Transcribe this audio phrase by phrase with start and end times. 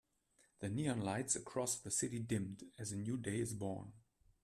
[0.61, 3.93] The neon lights across the city dimmed as a new day is born.